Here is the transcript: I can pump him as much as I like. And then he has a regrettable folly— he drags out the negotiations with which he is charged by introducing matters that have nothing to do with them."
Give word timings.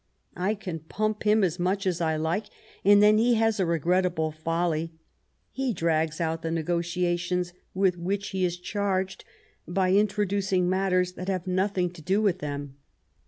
I 0.35 0.55
can 0.55 0.79
pump 0.79 1.25
him 1.25 1.43
as 1.43 1.59
much 1.59 1.85
as 1.85 2.01
I 2.01 2.15
like. 2.15 2.47
And 2.83 3.03
then 3.03 3.19
he 3.19 3.35
has 3.35 3.59
a 3.59 3.67
regrettable 3.67 4.31
folly— 4.31 4.93
he 5.51 5.73
drags 5.75 6.19
out 6.19 6.41
the 6.41 6.49
negotiations 6.49 7.53
with 7.75 7.99
which 7.99 8.29
he 8.29 8.43
is 8.43 8.57
charged 8.57 9.23
by 9.67 9.93
introducing 9.93 10.67
matters 10.67 11.11
that 11.11 11.27
have 11.27 11.45
nothing 11.45 11.91
to 11.91 12.01
do 12.01 12.19
with 12.19 12.39
them." 12.39 12.77